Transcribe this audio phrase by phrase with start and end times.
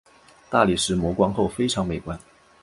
[0.49, 2.19] 大理石磨光后非常美观。